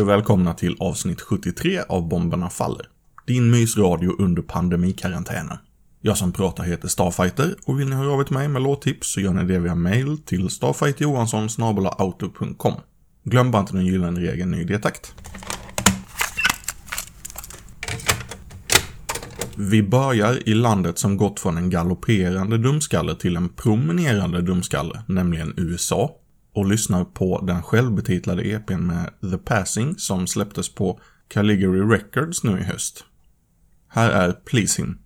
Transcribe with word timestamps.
Och 0.00 0.08
välkomna 0.08 0.54
till 0.54 0.76
avsnitt 0.78 1.20
73 1.20 1.80
av 1.88 2.08
Bomberna 2.08 2.50
Faller. 2.50 2.88
Din 3.26 3.50
mysradio 3.50 4.16
under 4.18 4.42
pandemikarantänen. 4.42 5.56
Jag 6.00 6.16
som 6.16 6.32
pratar 6.32 6.64
heter 6.64 6.88
Starfighter 6.88 7.54
och 7.66 7.80
vill 7.80 7.88
ni 7.88 7.96
höra 7.96 8.12
av 8.12 8.20
er 8.20 8.24
till 8.24 8.34
mig 8.34 8.48
med 8.48 8.62
låttips 8.62 9.12
så 9.12 9.20
gör 9.20 9.32
ni 9.32 9.44
det 9.44 9.58
via 9.58 9.74
mail 9.74 10.18
till 10.18 10.50
starfighterjohansson.outlook.com. 10.50 12.74
Glöm 13.24 13.50
bara 13.50 13.60
inte 13.60 13.72
den 13.72 13.86
gyllene 13.86 14.20
regeln 14.20 14.50
ny 14.50 14.64
detakt. 14.64 15.14
Vi 19.56 19.82
börjar 19.82 20.48
i 20.48 20.54
landet 20.54 20.98
som 20.98 21.16
gått 21.16 21.40
från 21.40 21.56
en 21.56 21.70
galopperande 21.70 22.58
dumskalle 22.58 23.14
till 23.14 23.36
en 23.36 23.48
promenerande 23.48 24.42
dumskalle, 24.42 25.02
nämligen 25.06 25.54
USA. 25.56 26.19
Och 26.52 26.66
lyssnar 26.66 27.04
på 27.04 27.40
den 27.46 27.62
självbetitlade 27.62 28.42
EPn 28.42 28.86
med 28.86 29.10
The 29.30 29.38
Passing 29.38 29.94
som 29.98 30.26
släpptes 30.26 30.74
på 30.74 31.00
Caligary 31.28 31.80
Records 31.80 32.44
nu 32.44 32.58
i 32.58 32.62
höst. 32.62 33.04
Här 33.88 34.10
är 34.10 34.32
Please 34.32 34.82
Him. 34.82 34.98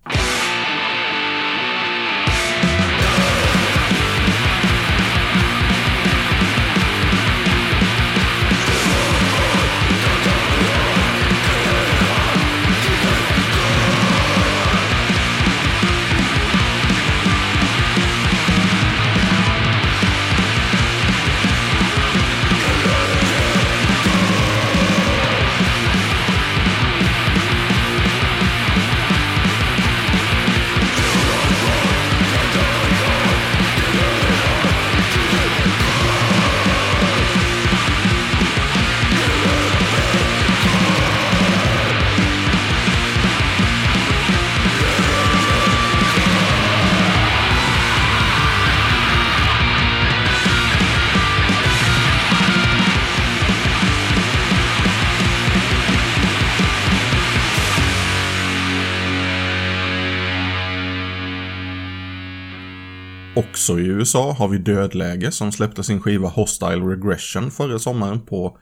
Också 63.65 63.79
i 63.79 63.85
USA 63.85 64.31
har 64.31 64.47
vi 64.47 64.57
Dödläge 64.57 65.31
som 65.31 65.51
släppte 65.51 65.83
sin 65.83 66.01
skiva 66.01 66.27
Hostile 66.27 66.85
Regression 66.85 67.51
förra 67.51 67.79
sommaren 67.79 68.25
på 68.25 68.57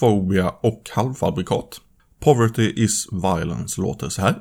Phobia 0.00 0.50
och 0.50 0.82
Halvfabrikat. 0.90 1.80
Poverty 2.20 2.72
is 2.76 3.06
Violence 3.12 3.80
låter 3.80 4.08
så 4.08 4.22
här. 4.22 4.34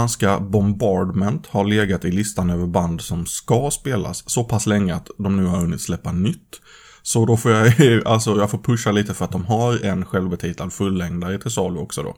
Franska 0.00 0.40
Bombardment 0.40 1.46
har 1.46 1.64
legat 1.64 2.04
i 2.04 2.10
listan 2.10 2.50
över 2.50 2.66
band 2.66 3.00
som 3.00 3.26
ska 3.26 3.70
spelas 3.70 4.30
så 4.30 4.44
pass 4.44 4.66
länge 4.66 4.94
att 4.94 5.08
de 5.18 5.36
nu 5.36 5.44
har 5.44 5.58
hunnit 5.58 5.80
släppa 5.80 6.12
nytt. 6.12 6.60
Så 7.02 7.26
då 7.26 7.36
får 7.36 7.50
jag, 7.50 7.72
alltså 8.06 8.36
jag 8.36 8.50
får 8.50 8.58
pusha 8.58 8.92
lite 8.92 9.14
för 9.14 9.24
att 9.24 9.32
de 9.32 9.44
har 9.44 9.84
en 9.84 10.04
självbetitlad 10.04 10.72
fullängdare 10.72 11.38
till 11.38 11.50
salu 11.50 11.78
också 11.78 12.02
då. 12.02 12.16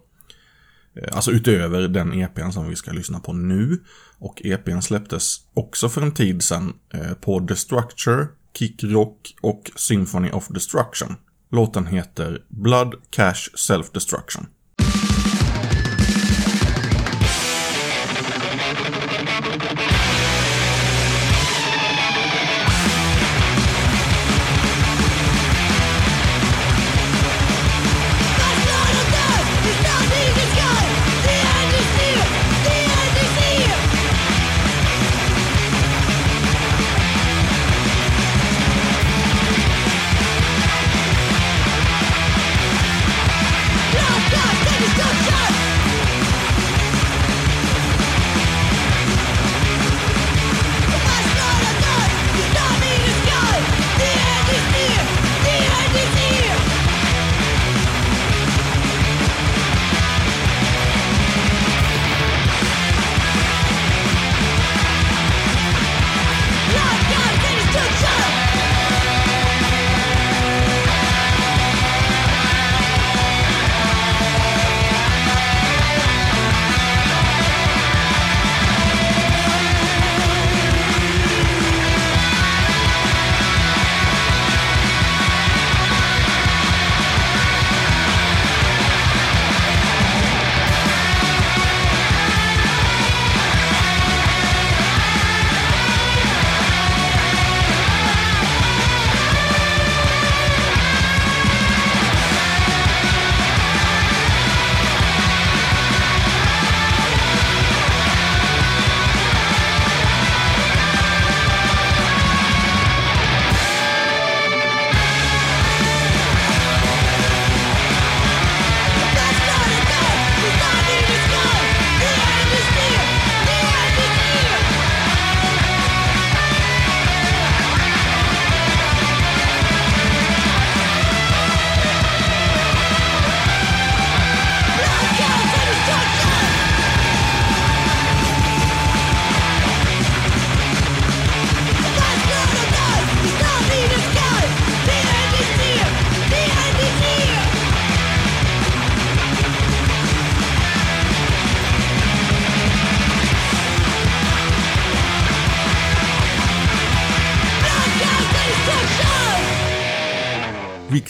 Eh, 1.01 1.17
alltså 1.17 1.31
utöver 1.31 1.89
den 1.89 2.13
EPn 2.13 2.51
som 2.51 2.69
vi 2.69 2.77
ska 2.77 2.93
lyssna 2.93 3.21
på 3.21 3.33
nu. 3.33 3.85
Och 4.19 4.43
EPn 4.45 4.81
släpptes 4.81 5.37
också 5.55 5.89
för 5.89 6.03
en 6.03 6.15
tid 6.15 6.43
sedan 6.43 6.73
eh, 6.95 7.13
på 7.13 7.41
Destructure, 7.41 8.27
Kick 8.59 8.85
Rock 8.85 9.35
och 9.41 9.71
Symphony 9.77 10.31
of 10.31 10.49
Destruction. 10.49 11.17
Låten 11.51 11.87
heter 11.87 12.43
Blood 12.49 12.95
Cash 13.11 13.49
Self-Destruction. 13.57 14.47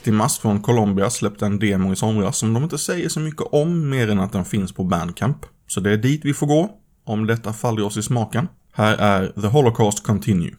Victimas 0.03 0.39
från 0.39 0.61
Colombia 0.61 1.11
släppte 1.11 1.47
en 1.47 1.59
demo 1.59 1.93
i 1.93 1.97
somras 1.97 2.39
som 2.39 2.55
de 2.55 2.63
inte 2.63 2.79
säger 2.79 3.09
så 3.09 3.21
mycket 3.21 3.43
om 3.53 3.91
mer 3.91 4.11
än 4.11 4.21
att 4.21 4.33
den 4.33 4.45
finns 4.45 4.73
på 4.73 4.85
Bandcamp. 4.85 5.37
Så 5.67 5.81
det 5.81 5.93
är 5.93 5.97
dit 5.97 6.21
vi 6.25 6.35
får 6.35 6.47
gå, 6.47 6.71
om 7.05 7.27
detta 7.27 7.53
faller 7.53 7.83
oss 7.83 7.97
i 7.97 8.03
smaken. 8.03 8.49
Här 8.73 8.97
är 8.97 9.41
The 9.41 9.47
Holocaust 9.47 10.03
Continue. 10.03 10.51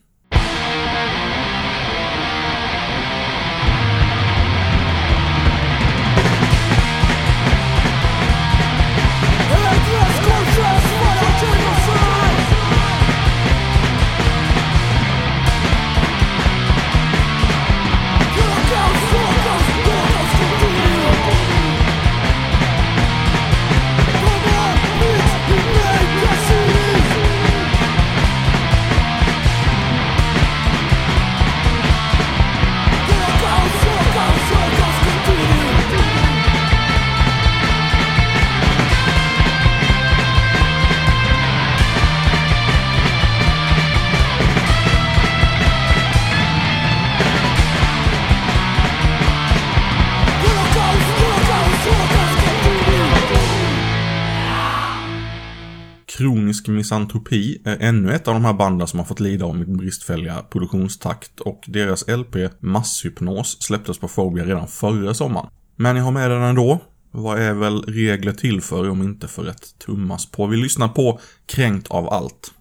Kronisk 56.18 56.68
misantropi 56.68 57.62
är 57.66 57.78
ännu 57.80 58.14
ett 58.14 58.28
av 58.28 58.34
de 58.34 58.46
här 58.46 58.54
banden 58.54 58.88
som 58.88 59.00
har 59.00 59.06
fått 59.06 59.20
lida 59.20 59.46
av 59.46 59.56
min 59.56 59.78
bristfälliga 59.78 60.42
produktionstakt 60.50 61.40
och 61.40 61.64
deras 61.68 62.08
LP 62.08 62.36
Masshypnos 62.60 63.58
släpptes 63.62 63.98
på 63.98 64.08
Phobia 64.08 64.46
redan 64.46 64.68
förra 64.68 65.14
sommaren. 65.14 65.50
Men 65.76 65.96
jag 65.96 66.04
har 66.04 66.12
med 66.12 66.32
den 66.32 66.42
ändå. 66.42 66.80
Vad 67.12 67.42
är 67.42 67.54
väl 67.54 67.82
regler 67.82 68.32
till 68.32 68.62
för 68.62 68.90
om 68.90 69.02
inte 69.02 69.28
för 69.28 69.48
ett 69.48 69.80
tummas 69.86 70.32
på? 70.32 70.48
Vi 70.48 70.58
lyssnar 70.58 70.88
på 70.88 71.20
Kränkt 71.46 71.88
av 71.88 72.10
allt. 72.10 72.54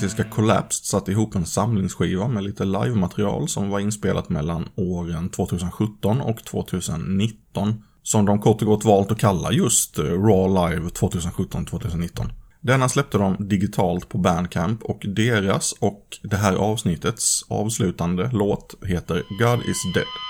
Klassiska 0.00 0.24
Collapsed 0.24 0.84
satte 0.84 1.10
ihop 1.10 1.34
en 1.34 1.46
samlingsskiva 1.46 2.28
med 2.28 2.44
lite 2.44 2.64
livematerial 2.64 3.48
som 3.48 3.70
var 3.70 3.80
inspelat 3.80 4.28
mellan 4.28 4.68
åren 4.74 5.28
2017 5.28 6.20
och 6.20 6.44
2019. 6.44 7.84
Som 8.02 8.26
de 8.26 8.40
kort 8.40 8.62
och 8.62 8.68
gott 8.68 8.84
valt 8.84 9.12
att 9.12 9.18
kalla 9.18 9.52
just 9.52 9.98
eh, 9.98 10.04
Raw 10.04 10.48
Live 10.48 10.88
2017-2019. 10.88 12.30
Denna 12.60 12.88
släppte 12.88 13.18
de 13.18 13.48
digitalt 13.48 14.08
på 14.08 14.18
Bandcamp 14.18 14.82
och 14.82 15.02
deras 15.16 15.72
och 15.72 16.18
det 16.22 16.36
här 16.36 16.54
avsnittets 16.54 17.44
avslutande 17.48 18.30
låt 18.32 18.74
heter 18.84 19.22
God 19.40 19.60
is 19.66 19.94
Dead. 19.94 20.29